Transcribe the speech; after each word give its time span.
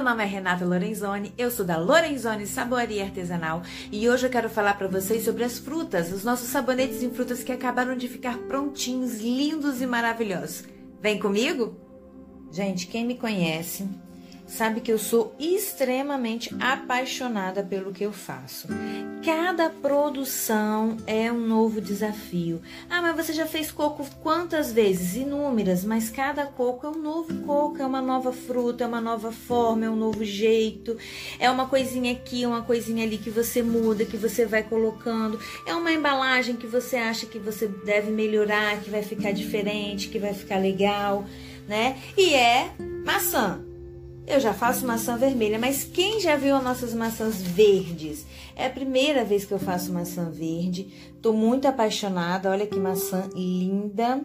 meu 0.00 0.08
nome 0.08 0.22
é 0.22 0.26
Renata 0.26 0.64
Lorenzoni, 0.64 1.30
eu 1.36 1.50
sou 1.50 1.62
da 1.62 1.76
Lorenzoni 1.76 2.46
Saboaria 2.46 3.04
Artesanal 3.04 3.60
e 3.92 4.08
hoje 4.08 4.24
eu 4.26 4.30
quero 4.30 4.48
falar 4.48 4.78
para 4.78 4.88
vocês 4.88 5.22
sobre 5.22 5.44
as 5.44 5.58
frutas, 5.58 6.10
os 6.10 6.24
nossos 6.24 6.48
sabonetes 6.48 7.02
em 7.02 7.10
frutas 7.10 7.44
que 7.44 7.52
acabaram 7.52 7.94
de 7.94 8.08
ficar 8.08 8.38
prontinhos, 8.38 9.20
lindos 9.20 9.82
e 9.82 9.86
maravilhosos. 9.86 10.64
Vem 11.02 11.18
comigo? 11.18 11.76
Gente, 12.50 12.86
quem 12.86 13.04
me 13.04 13.14
conhece 13.14 13.86
sabe 14.50 14.80
que 14.80 14.92
eu 14.92 14.98
sou 14.98 15.34
extremamente 15.38 16.54
apaixonada 16.60 17.62
pelo 17.62 17.92
que 17.92 18.04
eu 18.04 18.12
faço. 18.12 18.68
Cada 19.24 19.70
produção 19.70 20.96
é 21.06 21.30
um 21.30 21.40
novo 21.40 21.80
desafio. 21.80 22.60
Ah, 22.88 23.00
mas 23.00 23.14
você 23.14 23.32
já 23.32 23.46
fez 23.46 23.70
coco 23.70 24.04
quantas 24.22 24.72
vezes? 24.72 25.14
Inúmeras, 25.14 25.84
mas 25.84 26.10
cada 26.10 26.46
coco 26.46 26.86
é 26.86 26.90
um 26.90 27.00
novo 27.00 27.32
coco, 27.46 27.80
é 27.80 27.86
uma 27.86 28.02
nova 28.02 28.32
fruta, 28.32 28.84
é 28.84 28.86
uma 28.86 29.00
nova 29.00 29.30
forma, 29.30 29.86
é 29.86 29.90
um 29.90 29.96
novo 29.96 30.24
jeito. 30.24 30.96
É 31.38 31.50
uma 31.50 31.66
coisinha 31.66 32.12
aqui, 32.12 32.44
uma 32.44 32.62
coisinha 32.62 33.04
ali 33.04 33.18
que 33.18 33.30
você 33.30 33.62
muda, 33.62 34.04
que 34.04 34.16
você 34.16 34.44
vai 34.44 34.64
colocando. 34.64 35.38
É 35.64 35.74
uma 35.74 35.92
embalagem 35.92 36.56
que 36.56 36.66
você 36.66 36.96
acha 36.96 37.24
que 37.24 37.38
você 37.38 37.68
deve 37.68 38.10
melhorar, 38.10 38.80
que 38.80 38.90
vai 38.90 39.02
ficar 39.02 39.32
diferente, 39.32 40.08
que 40.08 40.18
vai 40.18 40.34
ficar 40.34 40.56
legal, 40.56 41.24
né? 41.68 41.98
E 42.16 42.34
é 42.34 42.70
maçã. 43.04 43.69
Eu 44.30 44.38
já 44.38 44.54
faço 44.54 44.86
maçã 44.86 45.16
vermelha, 45.16 45.58
mas 45.58 45.82
quem 45.82 46.20
já 46.20 46.36
viu 46.36 46.54
as 46.54 46.62
nossas 46.62 46.94
maçãs 46.94 47.42
verdes? 47.42 48.24
É 48.54 48.66
a 48.66 48.70
primeira 48.70 49.24
vez 49.24 49.44
que 49.44 49.50
eu 49.50 49.58
faço 49.58 49.92
maçã 49.92 50.30
verde. 50.30 50.86
Tô 51.20 51.32
muito 51.32 51.66
apaixonada. 51.66 52.48
Olha 52.48 52.64
que 52.64 52.78
maçã 52.78 53.28
linda. 53.34 54.22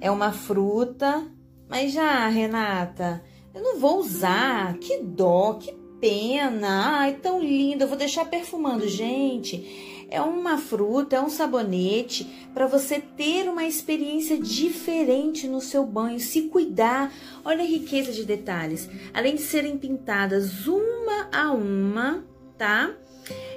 É 0.00 0.10
uma 0.10 0.32
fruta. 0.32 1.24
Mas 1.68 1.92
já, 1.92 2.26
Renata, 2.26 3.22
eu 3.54 3.62
não 3.62 3.78
vou 3.78 4.00
usar. 4.00 4.76
Que 4.78 5.00
dó, 5.00 5.54
que 5.54 5.72
pena. 6.00 6.98
Ai, 6.98 7.14
tão 7.22 7.40
linda. 7.40 7.84
Eu 7.84 7.88
vou 7.88 7.96
deixar 7.96 8.24
perfumando. 8.24 8.88
Gente, 8.88 9.97
é 10.10 10.20
uma 10.20 10.56
fruta, 10.58 11.16
é 11.16 11.20
um 11.20 11.28
sabonete 11.28 12.48
para 12.54 12.66
você 12.66 13.00
ter 13.00 13.48
uma 13.48 13.64
experiência 13.64 14.38
diferente 14.38 15.46
no 15.46 15.60
seu 15.60 15.84
banho, 15.84 16.18
se 16.18 16.42
cuidar. 16.42 17.12
Olha 17.44 17.62
a 17.62 17.66
riqueza 17.66 18.12
de 18.12 18.24
detalhes. 18.24 18.88
Além 19.12 19.34
de 19.34 19.42
serem 19.42 19.76
pintadas 19.76 20.66
uma 20.66 21.28
a 21.32 21.52
uma, 21.52 22.24
tá? 22.56 22.94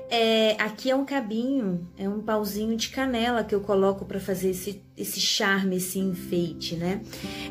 É, 0.10 0.62
aqui 0.62 0.92
é 0.92 0.96
um 0.96 1.06
cabinho, 1.06 1.88
é 1.98 2.10
um 2.10 2.22
pauzinho 2.22 2.76
de 2.76 2.90
canela 2.90 3.46
que 3.46 3.56
eu 3.56 3.62
coloco 3.62 4.04
para 4.04 4.20
fazer 4.20 4.50
esse, 4.50 4.84
esse 4.98 5.22
charme, 5.22 5.78
esse 5.78 6.00
enfeite, 6.00 6.76
né? 6.76 7.02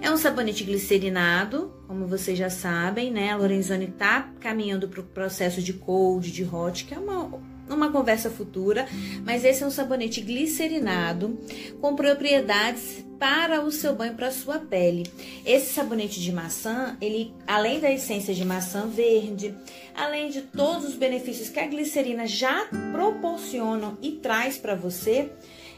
É 0.02 0.10
um 0.10 0.16
sabonete 0.18 0.62
glicerinado, 0.64 1.72
como 1.86 2.06
vocês 2.06 2.36
já 2.36 2.50
sabem, 2.50 3.10
né? 3.10 3.30
A 3.30 3.36
Lorenzoni 3.36 3.86
tá 3.86 4.30
caminhando 4.40 4.88
para 4.88 5.00
o 5.00 5.04
processo 5.04 5.62
de 5.62 5.72
cold, 5.72 6.30
de 6.30 6.44
hot, 6.44 6.84
que 6.84 6.92
é 6.92 6.98
uma 6.98 7.40
numa 7.70 7.90
conversa 7.90 8.28
futura, 8.28 8.86
mas 9.24 9.44
esse 9.44 9.62
é 9.62 9.66
um 9.66 9.70
sabonete 9.70 10.20
glicerinado 10.20 11.38
com 11.80 11.94
propriedades 11.94 13.04
para 13.18 13.62
o 13.62 13.70
seu 13.70 13.94
banho, 13.94 14.14
para 14.14 14.28
a 14.28 14.32
sua 14.32 14.58
pele. 14.58 15.06
Esse 15.44 15.74
sabonete 15.74 16.20
de 16.20 16.32
maçã, 16.32 16.96
ele 17.00 17.34
além 17.46 17.78
da 17.78 17.92
essência 17.92 18.34
de 18.34 18.44
maçã 18.44 18.86
verde, 18.86 19.54
além 19.94 20.30
de 20.30 20.40
todos 20.40 20.86
os 20.86 20.94
benefícios 20.94 21.50
que 21.50 21.60
a 21.60 21.66
glicerina 21.66 22.26
já 22.26 22.66
proporciona 22.92 23.96
e 24.00 24.12
traz 24.12 24.56
para 24.56 24.74
você, 24.74 25.30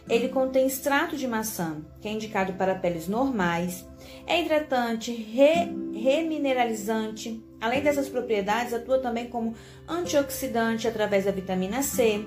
ele 0.09 0.29
contém 0.29 0.67
extrato 0.67 1.17
de 1.17 1.27
maçã, 1.27 1.77
que 2.01 2.09
é 2.09 2.13
indicado 2.13 2.53
para 2.55 2.77
peles 2.77 3.09
normais, 3.09 3.85
é 4.27 4.41
hidratante, 4.43 5.13
re, 5.13 5.69
remineralizante. 5.95 7.43
Além 7.63 7.81
dessas 7.81 8.09
propriedades, 8.09 8.75
atua 8.75 8.99
também 8.99 9.29
como 9.29 9.55
antioxidante 9.89 10.89
através 10.89 11.27
da 11.27 11.31
vitamina 11.31 11.81
C. 11.81 12.25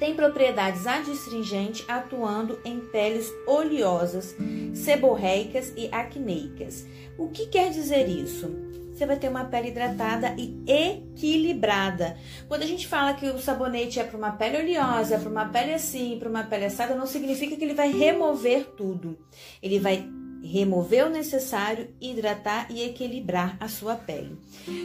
Tem 0.00 0.14
propriedades 0.14 0.84
adstringentes, 0.84 1.84
atuando 1.88 2.58
em 2.64 2.80
peles 2.80 3.32
oleosas, 3.46 4.34
seborreicas 4.74 5.72
e 5.76 5.88
acneicas. 5.92 6.84
O 7.16 7.28
que 7.28 7.46
quer 7.46 7.70
dizer 7.70 8.08
isso? 8.08 8.68
você 8.98 9.06
vai 9.06 9.16
ter 9.16 9.28
uma 9.28 9.44
pele 9.44 9.68
hidratada 9.68 10.34
e 10.36 10.60
equilibrada. 10.66 12.16
Quando 12.48 12.62
a 12.62 12.66
gente 12.66 12.88
fala 12.88 13.14
que 13.14 13.26
o 13.26 13.38
sabonete 13.38 14.00
é 14.00 14.02
para 14.02 14.18
uma 14.18 14.32
pele 14.32 14.56
oleosa, 14.56 15.14
é 15.14 15.18
para 15.18 15.30
uma 15.30 15.44
pele 15.44 15.72
assim, 15.72 16.16
para 16.18 16.28
uma 16.28 16.42
pele 16.42 16.64
assada, 16.64 16.96
não 16.96 17.06
significa 17.06 17.54
que 17.54 17.64
ele 17.64 17.74
vai 17.74 17.92
remover 17.92 18.64
tudo. 18.76 19.16
Ele 19.62 19.78
vai 19.78 20.04
remover 20.42 21.06
o 21.06 21.10
necessário, 21.10 21.88
hidratar 22.00 22.70
e 22.70 22.82
equilibrar 22.82 23.56
a 23.60 23.68
sua 23.68 23.94
pele. 23.94 24.36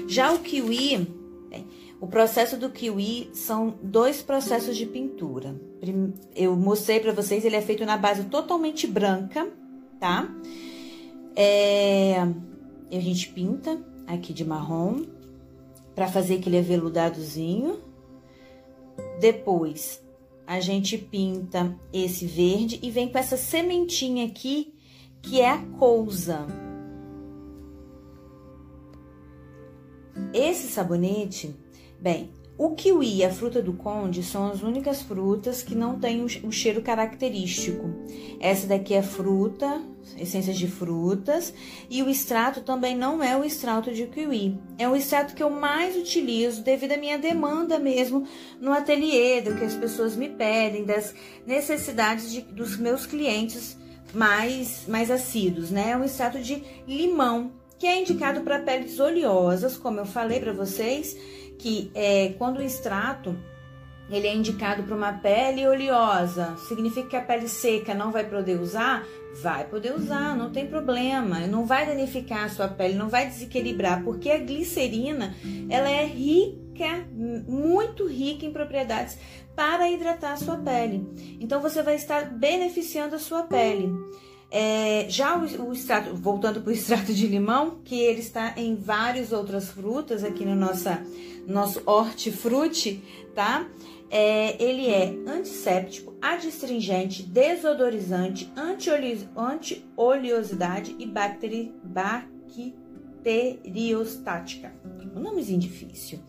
Já 0.07 0.33
o 0.33 0.39
kiwi, 0.39 1.07
o 2.01 2.07
processo 2.07 2.57
do 2.57 2.69
kiwi 2.69 3.29
são 3.33 3.75
dois 3.81 4.21
processos 4.21 4.75
de 4.75 4.85
pintura. 4.85 5.55
Eu 6.35 6.55
mostrei 6.55 6.99
para 6.99 7.13
vocês, 7.13 7.45
ele 7.45 7.55
é 7.55 7.61
feito 7.61 7.85
na 7.85 7.97
base 7.97 8.25
totalmente 8.25 8.87
branca, 8.87 9.47
tá? 9.99 10.29
É, 11.35 12.17
a 12.91 12.99
gente 12.99 13.29
pinta 13.29 13.81
aqui 14.07 14.33
de 14.33 14.43
marrom 14.43 15.03
para 15.95 16.07
fazer 16.07 16.39
aquele 16.39 16.57
aveludadozinho. 16.57 17.79
Depois 19.19 20.03
a 20.45 20.59
gente 20.59 20.97
pinta 20.97 21.73
esse 21.91 22.25
verde 22.25 22.79
e 22.83 22.91
vem 22.91 23.09
com 23.09 23.17
essa 23.17 23.37
sementinha 23.37 24.25
aqui 24.25 24.73
que 25.23 25.39
é 25.39 25.49
a 25.49 25.57
cousa. 25.79 26.45
Esse 30.33 30.67
sabonete, 30.67 31.55
bem, 31.99 32.29
o 32.57 32.75
kiwi 32.75 33.17
e 33.17 33.25
a 33.25 33.31
fruta 33.31 33.61
do 33.61 33.73
conde 33.73 34.21
são 34.21 34.47
as 34.47 34.61
únicas 34.61 35.01
frutas 35.01 35.63
que 35.63 35.73
não 35.73 35.97
têm 35.97 36.23
o 36.23 36.51
cheiro 36.51 36.81
característico. 36.81 37.89
Essa 38.39 38.67
daqui 38.67 38.93
é 38.93 39.01
fruta, 39.01 39.81
essências 40.17 40.57
de 40.57 40.67
frutas, 40.67 41.53
e 41.89 42.03
o 42.03 42.09
extrato 42.09 42.61
também 42.61 42.95
não 42.95 43.23
é 43.23 43.35
o 43.35 43.43
extrato 43.43 43.91
de 43.91 44.05
kiwi. 44.05 44.59
É 44.77 44.87
o 44.87 44.95
extrato 44.95 45.33
que 45.33 45.41
eu 45.41 45.49
mais 45.49 45.95
utilizo 45.95 46.61
devido 46.61 46.91
à 46.91 46.97
minha 46.97 47.17
demanda 47.17 47.79
mesmo 47.79 48.27
no 48.59 48.71
ateliê, 48.71 49.41
do 49.41 49.55
que 49.55 49.63
as 49.63 49.75
pessoas 49.75 50.15
me 50.15 50.29
pedem, 50.29 50.83
das 50.83 51.15
necessidades 51.47 52.31
de, 52.31 52.41
dos 52.41 52.77
meus 52.77 53.05
clientes 53.05 53.81
mais, 54.13 54.85
mais 54.87 55.09
assíduos, 55.09 55.71
né? 55.71 55.91
É 55.91 55.97
um 55.97 56.03
extrato 56.03 56.39
de 56.39 56.63
limão, 56.87 57.51
que 57.79 57.87
é 57.87 57.99
indicado 57.99 58.41
para 58.41 58.59
peles 58.59 58.99
oleosas, 58.99 59.75
como 59.75 59.99
eu 59.99 60.05
falei 60.05 60.39
para 60.39 60.53
vocês, 60.53 61.17
que 61.57 61.91
é 61.93 62.33
quando 62.37 62.57
o 62.57 62.61
extrato 62.61 63.35
ele 64.09 64.27
é 64.27 64.35
indicado 64.35 64.83
para 64.83 64.95
uma 64.95 65.13
pele 65.13 65.65
oleosa, 65.65 66.55
significa 66.67 67.07
que 67.07 67.15
a 67.15 67.21
pele 67.21 67.47
seca 67.47 67.93
não 67.93 68.11
vai 68.11 68.23
poder 68.25 68.59
usar? 68.59 69.03
Vai 69.41 69.65
poder 69.65 69.95
usar, 69.95 70.35
não 70.35 70.51
tem 70.51 70.67
problema, 70.67 71.39
não 71.47 71.65
vai 71.65 71.85
danificar 71.85 72.43
a 72.43 72.49
sua 72.49 72.67
pele, 72.67 72.93
não 72.93 73.09
vai 73.09 73.27
desequilibrar, 73.27 74.03
porque 74.03 74.29
a 74.29 74.37
glicerina 74.37 75.33
ela 75.69 75.89
é 75.89 76.05
rica, 76.05 76.62
muito 77.47 78.07
rica 78.07 78.45
em 78.45 78.51
propriedades 78.51 79.17
para 79.55 79.89
hidratar 79.89 80.33
a 80.33 80.37
sua 80.37 80.57
pele. 80.57 81.07
Então 81.39 81.61
você 81.61 81.81
vai 81.81 81.95
estar 81.95 82.31
beneficiando 82.31 83.15
a 83.15 83.19
sua 83.19 83.43
pele. 83.43 83.89
É, 84.55 85.07
já 85.09 85.35
o, 85.35 85.41
o, 85.67 85.73
extrato, 85.73 86.15
voltando 86.15 86.61
para 86.61 86.69
o 86.69 86.73
extrato 86.73 87.13
de 87.13 87.25
limão, 87.25 87.79
que 87.83 87.99
ele 87.99 88.19
está 88.19 88.53
em 88.55 88.75
várias 88.75 89.31
outras 89.31 89.69
frutas 89.69 90.23
aqui 90.23 90.45
no 90.45 90.55
nossa, 90.55 91.01
nosso 91.47 91.81
hortifruti, 91.85 93.01
tá? 93.33 93.67
É, 94.11 94.63
ele 94.63 94.87
é 94.87 95.15
antisséptico, 95.25 96.13
adstringente, 96.21 97.23
desodorizante, 97.23 98.53
anti-oleosidade 98.55 100.95
e 100.99 101.07
bacteri, 101.07 101.73
bacteriostática. 101.83 104.71
Um 105.15 105.19
nomezinho 105.19 105.59
difícil 105.59 106.19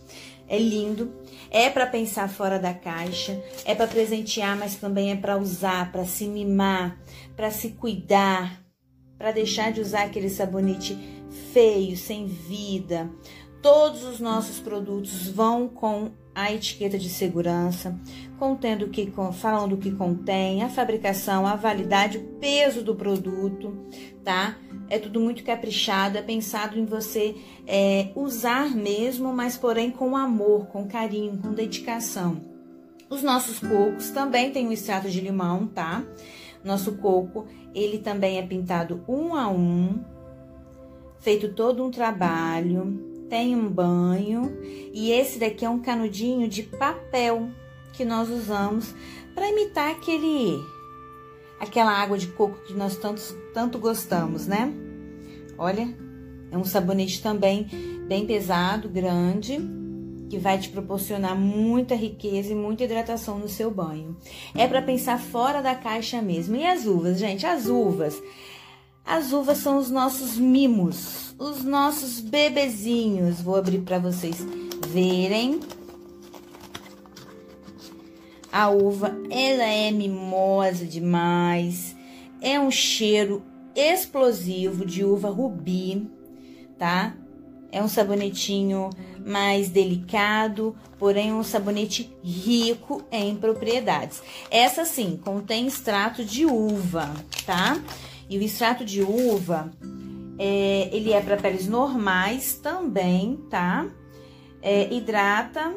é 0.49 0.58
lindo, 0.58 1.12
é 1.50 1.70
para 1.70 1.87
pensar 1.87 2.29
fora 2.29 2.58
da 2.58 2.75
caixa, 2.75 3.43
é 3.64 3.75
para 3.75 3.87
presentear, 3.87 4.56
mas 4.56 4.76
também 4.76 5.11
é 5.11 5.17
para 5.17 5.37
usar, 5.37 5.91
para 5.91 6.05
se 6.05 6.26
mimar, 6.26 6.99
para 7.37 7.50
se 7.50 7.70
cuidar, 7.70 8.62
para 9.17 9.32
deixar 9.32 9.73
de 9.73 9.81
usar 9.81 10.05
aquele 10.05 10.29
sabonete 10.29 10.99
feio, 11.52 11.96
sem 11.96 12.26
vida. 12.26 13.11
Todos 13.62 14.05
os 14.05 14.20
nossos 14.20 14.58
produtos 14.58 15.29
vão 15.29 15.67
com 15.69 16.11
a 16.35 16.52
etiqueta 16.52 16.99
de 16.99 17.08
segurança, 17.08 17.99
contendo 18.38 18.88
que 18.88 19.11
falando 19.32 19.75
o 19.75 19.79
que 19.79 19.93
contém, 19.93 20.62
a 20.62 20.69
fabricação, 20.69 21.46
a 21.46 21.55
validade, 21.55 22.19
o 22.19 22.25
peso 22.38 22.82
do 22.82 22.94
produto, 22.94 23.87
tá? 24.23 24.58
É 24.88 24.98
tudo 24.98 25.20
muito 25.20 25.42
caprichado, 25.42 26.19
é 26.19 26.22
pensado 26.22 26.78
em 26.78 26.84
você 26.84 27.36
é, 27.66 28.10
usar 28.14 28.75
mesmo, 28.75 29.32
mas 29.32 29.56
porém 29.56 29.90
com 29.90 30.16
amor, 30.16 30.66
com 30.66 30.86
carinho, 30.86 31.38
com 31.38 31.52
dedicação. 31.52 32.40
Os 33.08 33.22
nossos 33.22 33.58
cocos 33.58 34.10
também 34.10 34.50
têm 34.50 34.66
um 34.69 34.72
extrato 34.72 35.08
de 35.08 35.20
limão, 35.20 35.66
tá? 35.66 36.02
Nosso 36.62 36.96
coco, 36.96 37.46
ele 37.75 37.98
também 37.98 38.38
é 38.38 38.42
pintado 38.42 39.04
um 39.06 39.34
a 39.34 39.48
um, 39.48 40.02
feito 41.20 41.52
todo 41.52 41.84
um 41.84 41.90
trabalho 41.90 43.14
tem 43.28 43.56
um 43.56 43.69
banho 43.69 44.56
e 44.92 45.10
esse 45.10 45.38
daqui 45.38 45.64
é 45.64 45.69
um 45.69 45.81
canudinho 45.81 46.48
de 46.48 46.62
papel 46.62 47.48
que 47.92 48.04
nós 48.04 48.28
usamos 48.28 48.94
para 49.34 49.48
imitar 49.48 49.90
aquele 49.90 50.56
aquela 51.59 51.93
água 51.93 52.19
de 52.19 52.29
coco 52.29 52.59
que 52.67 52.75
nós 52.75 52.97
tanto, 52.97 53.23
tanto 53.53 53.79
gostamos, 53.79 54.47
né? 54.47 54.73
Olha, 55.56 55.89
é 56.51 56.59
um 56.59 56.65
sabonete 56.65 57.23
também 57.23 57.67
bem 58.06 58.27
pesado, 58.27 58.89
grande, 58.89 59.59
que 60.29 60.39
vai 60.39 60.59
te 60.59 60.69
proporcionar 60.69 61.37
muita 61.37 61.95
riqueza 61.95 62.53
e 62.53 62.56
muita 62.56 62.85
hidratação 62.85 63.39
no 63.39 63.49
seu 63.49 63.71
banho. 63.71 64.17
É 64.55 64.67
para 64.67 64.83
pensar 64.83 65.19
fora 65.21 65.62
da 65.62 65.75
caixa 65.75 66.21
mesmo. 66.21 66.56
E 66.56 66.67
as 66.67 66.87
uvas, 66.87 67.19
gente? 67.19 67.47
As 67.47 67.67
uvas. 67.67 68.21
As 69.05 69.33
uvas 69.33 69.59
são 69.59 69.79
os 69.79 69.91
nossos 69.91 70.39
mimos, 70.39 71.35
os 71.39 71.62
nossos 71.62 72.21
bebezinhos. 72.21 73.41
Vou 73.41 73.56
abrir 73.56 73.81
para 73.81 73.99
vocês 73.99 74.39
verem. 74.89 75.61
A 78.55 78.69
uva, 78.69 79.12
ela 79.31 79.65
é 79.65 79.91
mimosa 79.91 80.87
demais. 80.87 81.97
É 82.41 82.61
um 82.61 82.71
cheiro 82.71 83.43
explosivo 83.75 84.87
de 84.87 85.05
uva 85.05 85.29
rubi, 85.29 86.09
tá? 86.79 87.17
É 87.73 87.83
um 87.83 87.89
sabonetinho 87.89 88.91
mais 89.27 89.71
delicado, 89.71 90.77
porém 91.01 91.33
um 91.33 91.43
sabonete 91.43 92.17
rico 92.23 93.03
em 93.11 93.35
propriedades. 93.35 94.23
Essa 94.49 94.85
sim, 94.85 95.19
contém 95.25 95.67
extrato 95.67 96.25
de 96.25 96.47
uva, 96.47 97.12
tá? 97.45 97.83
E 98.31 98.39
o 98.39 98.41
extrato 98.41 98.85
de 98.85 99.03
uva, 99.03 99.73
é, 100.39 100.91
ele 100.93 101.12
é 101.12 101.21
para 101.21 101.37
peles 101.37 101.67
normais 101.67 102.55
também, 102.62 103.37
tá? 103.51 103.85
É, 104.62 104.95
hidrata, 104.95 105.75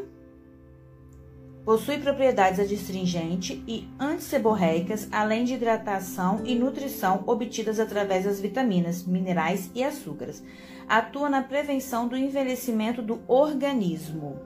possui 1.67 1.97
propriedades 1.97 2.61
adstringente 2.61 3.61
e 3.67 3.85
antisseborreicas, 3.99 5.09
além 5.11 5.43
de 5.43 5.55
hidratação 5.55 6.39
e 6.45 6.55
nutrição 6.55 7.25
obtidas 7.27 7.77
através 7.77 8.23
das 8.23 8.39
vitaminas, 8.39 9.03
minerais 9.03 9.69
e 9.75 9.83
açúcares 9.83 10.41
atua 10.87 11.29
na 11.29 11.43
prevenção 11.43 12.07
do 12.07 12.15
envelhecimento 12.15 13.01
do 13.01 13.19
organismo. 13.27 14.39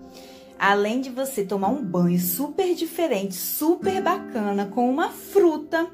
Além 0.57 0.99
de 0.99 1.11
você 1.11 1.45
tomar 1.45 1.67
um 1.67 1.85
banho 1.85 2.19
super 2.19 2.73
diferente, 2.73 3.35
super 3.35 4.01
bacana, 4.01 4.65
com 4.65 4.89
uma 4.89 5.09
fruta, 5.09 5.87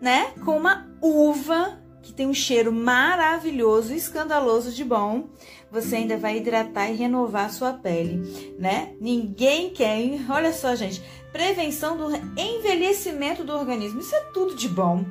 né? 0.00 0.26
Com 0.44 0.56
uma 0.56 0.88
uva 1.00 1.81
que 2.02 2.12
tem 2.12 2.26
um 2.26 2.34
cheiro 2.34 2.72
maravilhoso, 2.72 3.94
escandaloso 3.94 4.72
de 4.72 4.84
bom, 4.84 5.28
você 5.70 5.96
ainda 5.96 6.18
vai 6.18 6.36
hidratar 6.36 6.90
e 6.90 6.96
renovar 6.96 7.46
a 7.46 7.50
sua 7.50 7.72
pele, 7.72 8.54
né? 8.58 8.92
Ninguém 9.00 9.70
quer, 9.70 10.20
olha 10.28 10.52
só, 10.52 10.74
gente, 10.74 11.02
prevenção 11.32 11.96
do 11.96 12.14
envelhecimento 12.38 13.42
do 13.42 13.54
organismo. 13.54 14.00
Isso 14.00 14.14
é 14.14 14.20
tudo 14.34 14.54
de 14.54 14.68
bom. 14.68 15.04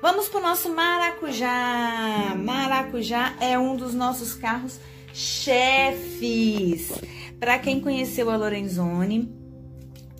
Vamos 0.00 0.28
para 0.28 0.40
o 0.40 0.42
nosso 0.42 0.72
maracujá. 0.74 2.34
Maracujá 2.38 3.34
é 3.40 3.58
um 3.58 3.76
dos 3.76 3.92
nossos 3.92 4.32
carros 4.32 4.80
chefes. 5.12 6.92
Para 7.38 7.58
quem 7.58 7.80
conheceu 7.80 8.30
a 8.30 8.36
Lorenzoni, 8.36 9.30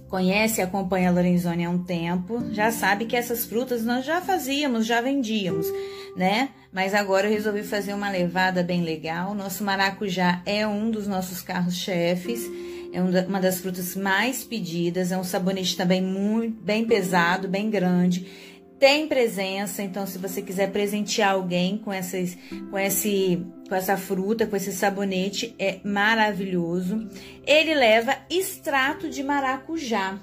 conhece 0.08 0.61
e 0.61 0.64
acompanha 0.64 1.08
a 1.08 1.12
Lorenzoni 1.12 1.64
há 1.64 1.70
um 1.70 1.82
tempo, 1.82 2.43
já 2.52 2.70
sabe 2.70 3.06
que 3.06 3.17
essas 3.17 3.44
frutas 3.44 3.84
nós 3.84 4.05
já 4.05 4.20
fazíamos, 4.20 4.87
já 4.87 5.00
vendíamos, 5.00 5.67
né? 6.17 6.51
Mas 6.73 6.95
agora 6.95 7.27
eu 7.27 7.33
resolvi 7.33 7.63
fazer 7.63 7.93
uma 7.93 8.11
levada 8.11 8.63
bem 8.63 8.83
legal. 8.83 9.35
Nosso 9.35 9.63
maracujá 9.63 10.43
é 10.47 10.67
um 10.67 10.91
dos 10.91 11.07
nossos 11.07 11.43
carros 11.43 11.77
chefes 11.77 12.49
é 12.97 13.01
uma 13.23 13.41
das 13.41 13.61
frutas 13.61 13.95
mais 13.95 14.43
pedidas, 14.43 15.13
é 15.13 15.19
um 15.19 15.25
sabonete 15.25 15.77
também 15.77 16.01
muito 16.01 16.63
bem 16.63 16.87
pesado, 16.87 17.47
bem 17.47 17.69
grande. 17.69 18.27
Tem 18.79 19.07
presença, 19.07 19.83
então 19.83 20.07
se 20.07 20.17
você 20.17 20.41
quiser 20.41 20.71
presentear 20.71 21.33
alguém 21.33 21.77
com, 21.77 21.93
essas, 21.93 22.37
com, 22.71 22.79
esse, 22.79 23.45
com 23.69 23.75
essa 23.75 23.97
fruta, 23.99 24.47
com 24.47 24.57
esse 24.57 24.73
sabonete, 24.73 25.55
é 25.59 25.79
maravilhoso. 25.85 27.07
Ele 27.47 27.75
leva 27.75 28.17
extrato 28.31 29.11
de 29.11 29.23
maracujá. 29.23 30.19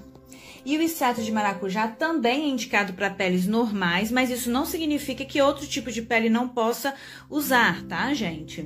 E 0.65 0.77
o 0.77 0.81
extrato 0.81 1.21
de 1.21 1.31
maracujá 1.31 1.87
também 1.87 2.43
é 2.43 2.47
indicado 2.47 2.93
para 2.93 3.09
peles 3.09 3.45
normais, 3.45 4.11
mas 4.11 4.29
isso 4.29 4.49
não 4.49 4.65
significa 4.65 5.25
que 5.25 5.41
outro 5.41 5.67
tipo 5.67 5.91
de 5.91 6.01
pele 6.01 6.29
não 6.29 6.47
possa 6.47 6.93
usar, 7.29 7.83
tá, 7.83 8.13
gente? 8.13 8.65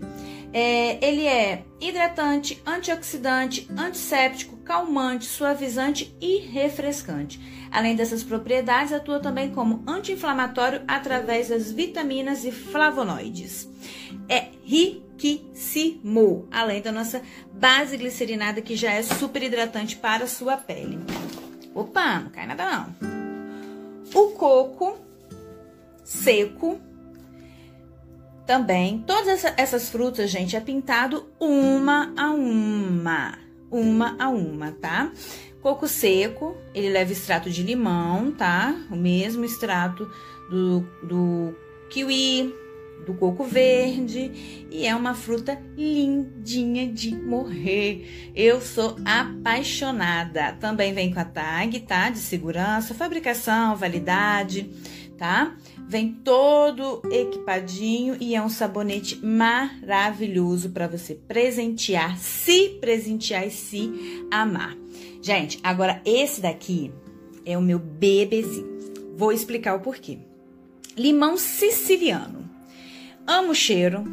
É, 0.54 1.04
ele 1.06 1.26
é 1.26 1.66
hidratante, 1.82 2.62
antioxidante, 2.66 3.68
antisséptico, 3.76 4.58
calmante, 4.58 5.26
suavizante 5.26 6.16
e 6.22 6.38
refrescante. 6.38 7.40
Além 7.72 7.96
dessas 7.96 8.24
propriedades, 8.24 8.94
atua 8.94 9.20
também 9.20 9.50
como 9.50 9.84
anti-inflamatório 9.88 10.84
através 10.88 11.50
das 11.50 11.72
vitaminas 11.72 12.46
e 12.46 12.52
flavonoides. 12.52 13.68
É 14.30 14.48
riquíssimo, 14.64 16.48
além 16.52 16.82
da 16.82 16.92
nossa 16.92 17.22
base 17.52 17.98
glicerinada 17.98 18.62
que 18.62 18.76
já 18.76 18.92
é 18.94 19.02
super 19.02 19.44
hidratante 19.44 19.98
para 19.98 20.26
a 20.26 20.28
sua 20.28 20.58
pele. 20.58 21.00
Opa, 21.78 22.20
não 22.22 22.32
cai 22.32 22.48
nada 22.48 22.66
não. 22.66 22.96
O 24.16 24.32
coco 24.32 24.98
seco 26.04 26.82
também. 28.48 29.04
Todas 29.06 29.28
essa, 29.28 29.54
essas 29.56 29.88
frutas, 29.88 30.32
gente, 30.32 30.56
é 30.56 30.60
pintado 30.60 31.28
uma 31.40 32.12
a 32.18 32.32
uma. 32.32 33.38
Uma 33.70 34.16
a 34.18 34.28
uma, 34.30 34.72
tá? 34.72 35.12
Coco 35.62 35.88
seco, 35.88 36.58
ele 36.74 36.90
leva 36.90 37.12
extrato 37.12 37.48
de 37.50 37.62
limão, 37.62 38.32
tá? 38.32 38.74
O 38.90 38.96
mesmo 38.96 39.46
extrato 39.46 40.10
do, 40.50 40.80
do 41.04 41.54
kiwi, 41.92 42.56
do 43.06 43.14
coco 43.14 43.44
verde 43.44 44.66
e 44.70 44.86
é 44.86 44.96
uma 44.96 45.14
fruta 45.14 45.60
lindinha 45.78 46.88
de 46.88 47.16
morrer. 47.16 48.32
Eu 48.36 48.60
sou 48.60 48.98
apaixonada. 49.06 50.54
Também 50.60 50.94
vem 50.94 51.14
com 51.14 51.20
a 51.20 51.26
tag, 51.26 51.80
tá? 51.82 52.10
De 52.10 52.20
segurança, 52.20 52.94
fabricação, 52.94 53.76
validade, 53.76 54.70
tá? 55.18 55.56
Vem 55.88 56.12
todo 56.12 57.02
equipadinho 57.10 58.18
e 58.20 58.36
é 58.36 58.42
um 58.42 58.50
sabonete 58.50 59.26
maravilhoso 59.26 60.72
para 60.72 60.88
você 60.88 61.16
presentear, 61.16 62.18
se 62.18 62.78
presentear 62.82 63.48
e 63.48 63.52
se 63.52 64.26
amar. 64.30 64.76
Gente, 65.22 65.60
agora 65.64 66.02
esse 66.06 66.42
daqui 66.42 66.92
é 67.46 67.58
o 67.58 67.62
meu 67.62 67.80
bebezinho. 67.80 68.78
Vou 69.16 69.32
explicar 69.32 69.76
o 69.76 69.80
porquê. 69.80 70.20
Limão 70.98 71.38
siciliano. 71.38 72.47
Amo 73.30 73.52
o 73.52 73.56
cheiro, 73.56 74.06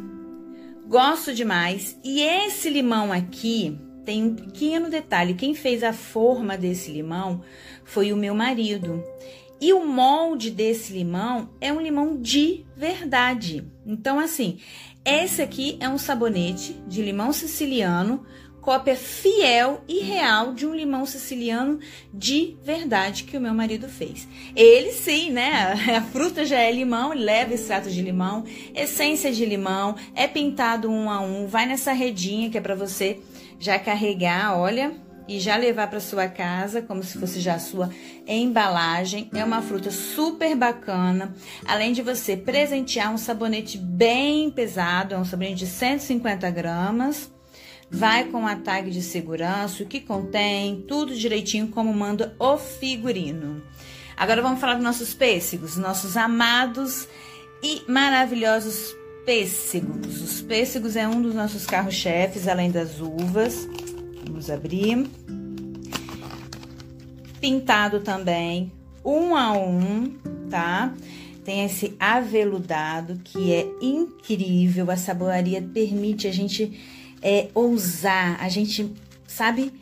gosto 0.89 1.33
demais. 1.33 1.97
E 2.03 2.21
esse 2.21 2.69
limão 2.69 3.13
aqui 3.13 3.79
tem 4.03 4.21
um 4.21 4.35
pequeno 4.35 4.89
detalhe: 4.89 5.35
quem 5.35 5.55
fez 5.55 5.83
a 5.83 5.93
forma 5.93 6.57
desse 6.57 6.91
limão 6.91 7.41
foi 7.85 8.11
o 8.11 8.17
meu 8.17 8.35
marido. 8.35 9.01
E 9.61 9.71
o 9.71 9.85
molde 9.85 10.51
desse 10.51 10.91
limão 10.91 11.49
é 11.61 11.71
um 11.71 11.79
limão 11.79 12.21
de 12.21 12.65
verdade. 12.75 13.63
Então, 13.85 14.19
assim, 14.19 14.59
esse 15.05 15.41
aqui 15.41 15.77
é 15.79 15.87
um 15.87 15.97
sabonete 15.97 16.73
de 16.85 17.01
limão 17.01 17.31
siciliano 17.31 18.25
cópia 18.65 18.95
fiel 18.95 19.83
e 19.87 19.99
real 19.99 20.51
de 20.51 20.65
um 20.65 20.73
limão 20.73 21.05
siciliano 21.05 21.79
de 22.11 22.57
verdade 22.63 23.23
que 23.23 23.37
o 23.37 23.39
meu 23.39 23.53
marido 23.53 23.87
fez. 23.87 24.27
Ele 24.55 24.91
sim, 24.91 25.29
né? 25.29 25.75
A 25.95 26.01
fruta 26.01 26.43
já 26.43 26.59
é 26.59 26.71
limão, 26.71 27.13
leva 27.13 27.53
extrato 27.53 27.91
de 27.91 28.01
limão, 28.01 28.43
essência 28.73 29.31
de 29.31 29.45
limão, 29.45 29.95
é 30.15 30.27
pintado 30.27 30.89
um 30.89 31.11
a 31.11 31.21
um, 31.21 31.45
vai 31.45 31.67
nessa 31.67 31.93
redinha 31.93 32.49
que 32.49 32.57
é 32.57 32.61
para 32.61 32.73
você 32.73 33.19
já 33.59 33.77
carregar, 33.77 34.57
olha, 34.57 34.93
e 35.27 35.39
já 35.39 35.55
levar 35.55 35.87
para 35.87 35.99
sua 35.99 36.27
casa, 36.27 36.81
como 36.81 37.03
se 37.03 37.19
fosse 37.19 37.39
já 37.39 37.55
a 37.55 37.59
sua 37.59 37.91
embalagem. 38.27 39.29
É 39.33 39.43
uma 39.43 39.61
fruta 39.61 39.91
super 39.91 40.55
bacana. 40.55 41.35
Além 41.65 41.93
de 41.93 42.01
você 42.01 42.35
presentear 42.35 43.13
um 43.13 43.17
sabonete 43.17 43.77
bem 43.77 44.49
pesado, 44.49 45.13
é 45.13 45.17
um 45.17 45.25
sabonete 45.25 45.55
de 45.55 45.67
150 45.67 46.49
gramas 46.49 47.34
vai 47.89 48.25
com 48.25 48.45
a 48.45 48.55
tag 48.55 48.89
de 48.89 49.01
segurança, 49.01 49.83
o 49.83 49.85
que 49.85 49.99
contém, 49.99 50.83
tudo 50.87 51.15
direitinho 51.15 51.67
como 51.67 51.93
manda 51.93 52.35
o 52.39 52.57
figurino. 52.57 53.61
Agora 54.17 54.41
vamos 54.41 54.59
falar 54.59 54.75
dos 54.75 54.83
nossos 54.83 55.13
pêssegos, 55.13 55.77
nossos 55.77 56.15
amados 56.15 57.07
e 57.61 57.81
maravilhosos 57.87 58.95
pêssegos. 59.25 60.21
Os 60.21 60.41
pêssegos 60.41 60.95
é 60.95 61.07
um 61.07 61.21
dos 61.21 61.33
nossos 61.33 61.65
carros-chefes, 61.65 62.47
além 62.47 62.71
das 62.71 63.01
uvas. 63.01 63.67
Vamos 64.25 64.49
abrir. 64.49 65.05
Pintado 67.41 67.99
também, 67.99 68.71
um 69.03 69.35
a 69.35 69.51
um, 69.51 70.15
tá? 70.49 70.93
Tem 71.43 71.63
esse 71.65 71.95
aveludado 71.99 73.19
que 73.23 73.53
é 73.53 73.67
incrível. 73.81 74.89
A 74.89 74.95
saboaria 74.95 75.61
permite 75.61 76.27
a 76.27 76.31
gente 76.31 76.94
é, 77.21 77.49
ousar, 77.53 78.37
a 78.41 78.49
gente, 78.49 78.91
sabe, 79.27 79.73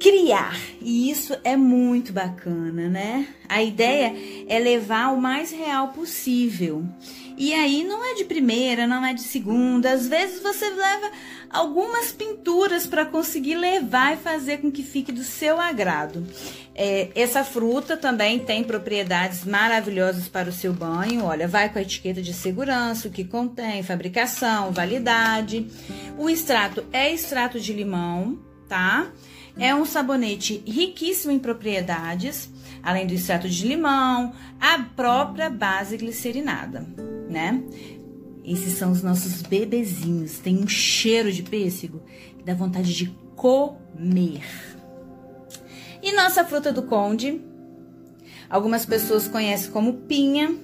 criar. 0.00 0.58
E 0.80 1.10
isso 1.10 1.36
é 1.44 1.56
muito 1.56 2.12
bacana, 2.12 2.88
né? 2.88 3.28
A 3.48 3.62
ideia 3.62 4.14
é 4.48 4.58
levar 4.58 5.12
o 5.12 5.20
mais 5.20 5.50
real 5.50 5.88
possível. 5.88 6.84
E 7.40 7.54
aí 7.54 7.84
não 7.84 8.04
é 8.04 8.14
de 8.14 8.24
primeira, 8.24 8.84
não 8.84 9.06
é 9.06 9.14
de 9.14 9.22
segunda. 9.22 9.92
Às 9.92 10.08
vezes 10.08 10.42
você 10.42 10.68
leva 10.70 11.12
algumas 11.48 12.10
pinturas 12.10 12.84
para 12.84 13.06
conseguir 13.06 13.54
levar 13.54 14.14
e 14.14 14.16
fazer 14.16 14.58
com 14.58 14.72
que 14.72 14.82
fique 14.82 15.12
do 15.12 15.22
seu 15.22 15.60
agrado. 15.60 16.26
É, 16.74 17.10
essa 17.14 17.44
fruta 17.44 17.96
também 17.96 18.40
tem 18.40 18.64
propriedades 18.64 19.44
maravilhosas 19.44 20.26
para 20.26 20.48
o 20.48 20.52
seu 20.52 20.72
banho. 20.72 21.24
Olha, 21.24 21.46
vai 21.46 21.68
com 21.68 21.78
a 21.78 21.82
etiqueta 21.82 22.20
de 22.20 22.34
segurança, 22.34 23.06
o 23.06 23.10
que 23.10 23.22
contém, 23.22 23.84
fabricação, 23.84 24.72
validade. 24.72 25.64
O 26.18 26.28
extrato 26.28 26.84
é 26.92 27.14
extrato 27.14 27.60
de 27.60 27.72
limão, 27.72 28.36
tá? 28.68 29.12
É 29.56 29.72
um 29.72 29.84
sabonete 29.84 30.60
riquíssimo 30.66 31.32
em 31.32 31.38
propriedades, 31.38 32.50
além 32.82 33.06
do 33.06 33.14
extrato 33.14 33.48
de 33.48 33.64
limão, 33.64 34.32
a 34.60 34.80
própria 34.96 35.48
base 35.48 35.96
glicerinada 35.96 36.84
né? 37.28 37.62
Esses 38.44 38.78
são 38.78 38.90
os 38.90 39.02
nossos 39.02 39.42
bebezinhos. 39.42 40.38
Tem 40.38 40.56
um 40.56 40.66
cheiro 40.66 41.30
de 41.30 41.42
pêssego 41.42 42.00
que 42.38 42.44
dá 42.44 42.54
vontade 42.54 42.94
de 42.94 43.14
comer. 43.36 44.42
E 46.02 46.12
nossa 46.12 46.44
fruta 46.44 46.72
do 46.72 46.82
conde? 46.82 47.40
Algumas 48.48 48.86
pessoas 48.86 49.28
conhecem 49.28 49.70
como 49.70 49.92
pinha, 49.92 50.56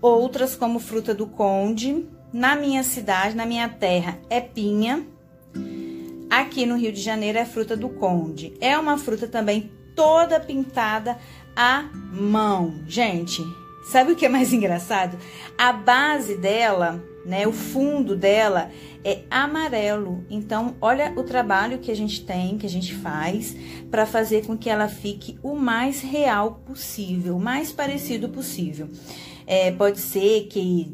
outras 0.00 0.54
como 0.54 0.78
fruta 0.78 1.12
do 1.12 1.26
conde. 1.26 2.06
Na 2.32 2.54
minha 2.54 2.82
cidade, 2.82 3.34
na 3.34 3.46
minha 3.46 3.68
terra, 3.68 4.18
é 4.30 4.40
pinha. 4.40 5.04
Aqui 6.30 6.66
no 6.66 6.76
Rio 6.76 6.92
de 6.92 7.00
Janeiro 7.00 7.38
é 7.38 7.44
fruta 7.44 7.76
do 7.76 7.88
conde. 7.88 8.54
É 8.60 8.78
uma 8.78 8.98
fruta 8.98 9.26
também 9.26 9.70
toda 9.96 10.40
pintada 10.40 11.18
à 11.56 11.82
mão. 12.12 12.80
Gente, 12.86 13.42
Sabe 13.84 14.12
o 14.12 14.16
que 14.16 14.26
é 14.26 14.28
mais 14.28 14.52
engraçado? 14.54 15.18
A 15.56 15.72
base 15.72 16.36
dela, 16.36 17.02
né, 17.24 17.46
o 17.46 17.52
fundo 17.52 18.16
dela 18.16 18.70
é 19.04 19.20
amarelo. 19.30 20.24
Então, 20.30 20.74
olha 20.80 21.12
o 21.16 21.22
trabalho 21.22 21.78
que 21.78 21.90
a 21.90 21.96
gente 21.96 22.24
tem, 22.24 22.56
que 22.56 22.66
a 22.66 22.70
gente 22.70 22.94
faz 22.94 23.54
para 23.90 24.06
fazer 24.06 24.46
com 24.46 24.56
que 24.56 24.70
ela 24.70 24.88
fique 24.88 25.38
o 25.42 25.54
mais 25.54 26.00
real 26.00 26.62
possível, 26.66 27.36
o 27.36 27.40
mais 27.40 27.70
parecido 27.70 28.28
possível. 28.28 28.88
É, 29.46 29.70
pode 29.70 30.00
ser 30.00 30.46
que 30.46 30.92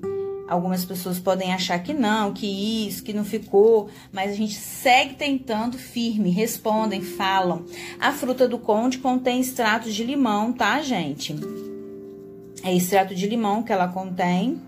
algumas 0.48 0.84
pessoas 0.84 1.20
podem 1.20 1.54
achar 1.54 1.80
que 1.80 1.94
não, 1.94 2.34
que 2.34 2.88
isso, 2.88 3.04
que 3.04 3.12
não 3.12 3.24
ficou, 3.24 3.88
mas 4.12 4.32
a 4.32 4.34
gente 4.34 4.54
segue 4.54 5.14
tentando 5.14 5.78
firme, 5.78 6.30
respondem, 6.30 7.00
falam. 7.00 7.64
A 8.00 8.10
fruta 8.10 8.48
do 8.48 8.58
conde 8.58 8.98
contém 8.98 9.40
extratos 9.40 9.94
de 9.94 10.02
limão, 10.02 10.52
tá, 10.52 10.82
gente? 10.82 11.36
É 12.62 12.74
extrato 12.74 13.14
de 13.14 13.26
limão 13.26 13.62
que 13.62 13.72
ela 13.72 13.88
contém, 13.88 14.60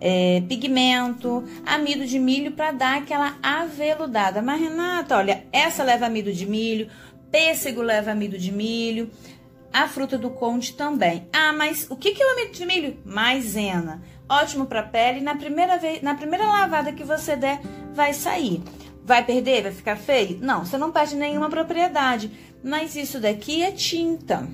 é, 0.00 0.42
pigmento, 0.48 1.44
amido 1.66 2.06
de 2.06 2.18
milho 2.18 2.52
para 2.52 2.72
dar 2.72 2.98
aquela 2.98 3.36
aveludada. 3.42 4.40
Mas 4.40 4.60
Renata, 4.60 5.16
olha, 5.16 5.44
essa 5.52 5.84
leva 5.84 6.06
amido 6.06 6.32
de 6.32 6.46
milho, 6.46 6.88
pêssego 7.30 7.82
leva 7.82 8.10
amido 8.10 8.38
de 8.38 8.50
milho, 8.50 9.10
a 9.72 9.86
fruta 9.86 10.16
do 10.16 10.30
conde 10.30 10.72
também. 10.72 11.28
Ah, 11.32 11.52
mas 11.52 11.86
o 11.90 11.96
que, 11.96 12.12
que 12.12 12.22
é 12.22 12.26
o 12.26 12.30
amido 12.30 12.52
de 12.52 12.66
milho? 12.66 12.98
Maisena. 13.04 14.02
Ótimo 14.28 14.66
para 14.66 14.82
pele. 14.82 15.20
Na 15.20 15.36
primeira 15.36 15.76
vez, 15.76 16.02
na 16.02 16.14
primeira 16.14 16.46
lavada 16.46 16.92
que 16.92 17.04
você 17.04 17.36
der, 17.36 17.60
vai 17.92 18.12
sair. 18.12 18.62
Vai 19.04 19.24
perder? 19.24 19.62
Vai 19.62 19.72
ficar 19.72 19.96
feio? 19.96 20.38
Não, 20.40 20.64
você 20.64 20.78
não 20.78 20.90
perde 20.90 21.14
nenhuma 21.14 21.50
propriedade. 21.50 22.30
Mas 22.62 22.96
isso 22.96 23.20
daqui 23.20 23.62
é 23.62 23.70
tinta 23.70 24.48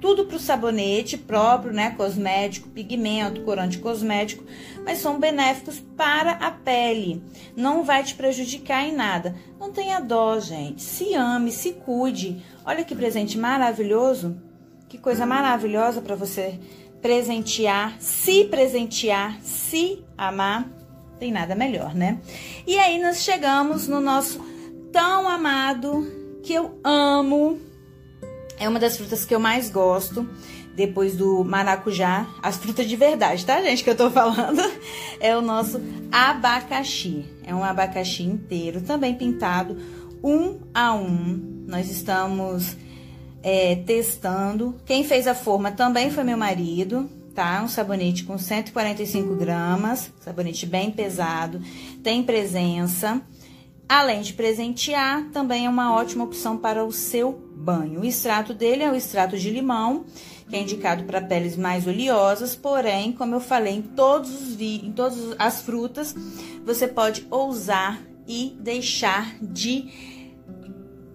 tudo 0.00 0.24
para 0.24 0.36
o 0.36 0.40
sabonete 0.40 1.16
próprio, 1.16 1.72
né? 1.72 1.90
Cosmético, 1.96 2.68
pigmento, 2.68 3.42
corante 3.42 3.78
cosmético, 3.78 4.44
mas 4.84 4.98
são 4.98 5.18
benéficos 5.18 5.80
para 5.96 6.32
a 6.32 6.50
pele. 6.50 7.22
Não 7.56 7.84
vai 7.84 8.04
te 8.04 8.14
prejudicar 8.14 8.84
em 8.86 8.94
nada. 8.94 9.34
Não 9.58 9.72
tenha 9.72 10.00
dó, 10.00 10.38
gente. 10.38 10.82
Se 10.82 11.14
ame, 11.14 11.50
se 11.50 11.72
cuide. 11.72 12.42
Olha 12.64 12.84
que 12.84 12.94
presente 12.94 13.36
maravilhoso. 13.36 14.40
Que 14.88 14.96
coisa 14.96 15.26
maravilhosa 15.26 16.00
para 16.00 16.14
você 16.14 16.58
presentear, 17.02 17.96
se 18.00 18.44
presentear, 18.44 19.38
se 19.42 20.04
amar. 20.16 20.68
Tem 21.18 21.32
nada 21.32 21.54
melhor, 21.54 21.94
né? 21.94 22.20
E 22.66 22.78
aí 22.78 23.00
nós 23.00 23.22
chegamos 23.22 23.88
no 23.88 24.00
nosso 24.00 24.40
tão 24.92 25.28
amado 25.28 26.06
que 26.42 26.52
eu 26.52 26.80
amo 26.82 27.58
é 28.58 28.68
uma 28.68 28.78
das 28.78 28.96
frutas 28.96 29.24
que 29.24 29.34
eu 29.34 29.40
mais 29.40 29.70
gosto. 29.70 30.28
Depois 30.74 31.16
do 31.16 31.42
maracujá, 31.42 32.26
as 32.40 32.56
frutas 32.56 32.86
de 32.86 32.94
verdade, 32.94 33.44
tá, 33.44 33.60
gente? 33.60 33.82
Que 33.82 33.90
eu 33.90 33.96
tô 33.96 34.10
falando. 34.10 34.62
É 35.20 35.36
o 35.36 35.42
nosso 35.42 35.80
abacaxi. 36.12 37.24
É 37.44 37.52
um 37.52 37.64
abacaxi 37.64 38.22
inteiro, 38.22 38.80
também 38.80 39.16
pintado 39.16 39.76
um 40.22 40.60
a 40.72 40.94
um. 40.94 41.64
Nós 41.66 41.90
estamos 41.90 42.76
é, 43.42 43.76
testando. 43.76 44.76
Quem 44.84 45.04
fez 45.04 45.26
a 45.26 45.34
forma 45.34 45.72
também 45.72 46.10
foi 46.10 46.24
meu 46.24 46.36
marido, 46.36 47.08
tá? 47.34 47.62
Um 47.62 47.68
sabonete 47.68 48.24
com 48.24 48.38
145 48.38 49.34
gramas, 49.36 50.12
sabonete 50.20 50.66
bem 50.66 50.90
pesado, 50.90 51.60
tem 52.02 52.22
presença. 52.22 53.20
Além 53.88 54.20
de 54.20 54.34
presentear, 54.34 55.24
também 55.32 55.66
é 55.66 55.70
uma 55.70 55.94
ótima 55.94 56.24
opção 56.24 56.58
para 56.58 56.84
o 56.84 56.92
seu 56.92 57.47
banho. 57.58 58.00
O 58.00 58.04
extrato 58.04 58.54
dele 58.54 58.82
é 58.82 58.90
o 58.90 58.94
extrato 58.94 59.36
de 59.36 59.50
limão, 59.50 60.04
que 60.48 60.56
é 60.56 60.60
indicado 60.60 61.04
para 61.04 61.20
peles 61.20 61.56
mais 61.56 61.86
oleosas, 61.86 62.54
porém, 62.54 63.12
como 63.12 63.34
eu 63.34 63.40
falei, 63.40 63.74
em 63.74 63.82
todos 63.82 64.30
os 64.30 64.60
em 64.60 64.92
todas 64.92 65.34
as 65.38 65.60
frutas, 65.62 66.14
você 66.64 66.86
pode 66.86 67.26
ousar 67.30 68.00
e 68.26 68.56
deixar 68.60 69.36
de 69.42 69.88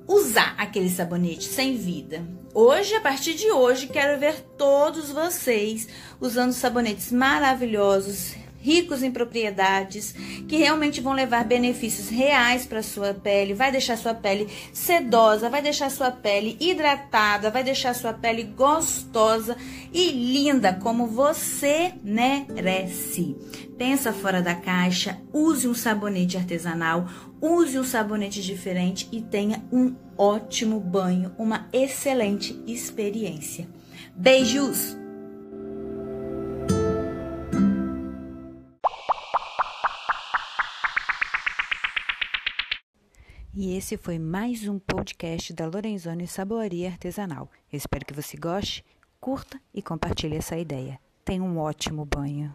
usar 0.07 0.55
aquele 0.57 0.89
sabonete 0.89 1.45
sem 1.45 1.75
vida. 1.75 2.25
Hoje, 2.53 2.93
a 2.93 3.01
partir 3.01 3.33
de 3.33 3.49
hoje, 3.51 3.87
quero 3.87 4.19
ver 4.19 4.41
todos 4.57 5.09
vocês 5.09 5.87
usando 6.21 6.53
sabonetes 6.53 7.11
maravilhosos, 7.11 8.35
ricos 8.63 9.03
em 9.03 9.11
propriedades, 9.11 10.15
que 10.47 10.55
realmente 10.55 11.01
vão 11.01 11.11
levar 11.11 11.43
benefícios 11.43 12.07
reais 12.07 12.65
para 12.65 12.81
sua 12.81 13.13
pele, 13.13 13.53
vai 13.53 13.73
deixar 13.73 13.97
sua 13.97 14.13
pele 14.13 14.47
sedosa, 14.71 15.49
vai 15.49 15.61
deixar 15.61 15.91
sua 15.91 16.09
pele 16.09 16.55
hidratada, 16.61 17.51
vai 17.51 17.61
deixar 17.61 17.93
sua 17.93 18.13
pele 18.13 18.43
gostosa 18.43 19.57
e 19.91 20.11
linda 20.11 20.73
como 20.73 21.05
você 21.05 21.93
merece. 22.01 23.35
Pensa 23.77 24.13
fora 24.13 24.41
da 24.41 24.55
caixa, 24.55 25.19
use 25.33 25.67
um 25.67 25.73
sabonete 25.73 26.37
artesanal, 26.37 27.09
use 27.41 27.77
um 27.77 27.83
sabonete 27.83 28.41
diferente 28.41 29.09
e 29.11 29.21
tenha 29.21 29.61
um 29.73 29.93
ótimo 30.17 30.79
banho, 30.79 31.35
uma 31.37 31.67
excelente 31.73 32.57
experiência. 32.65 33.67
Beijos! 34.15 35.02
E 43.65 43.77
esse 43.77 43.95
foi 43.95 44.19
mais 44.19 44.67
um 44.67 44.77
podcast 44.77 45.53
da 45.53 45.65
Lorenzoni 45.65 46.27
Saboaria 46.27 46.89
Artesanal. 46.89 47.49
Espero 47.71 48.05
que 48.05 48.13
você 48.13 48.35
goste, 48.35 48.83
curta 49.21 49.57
e 49.73 49.81
compartilhe 49.81 50.35
essa 50.35 50.57
ideia. 50.57 50.99
Tenha 51.23 51.41
um 51.41 51.57
ótimo 51.57 52.03
banho. 52.03 52.53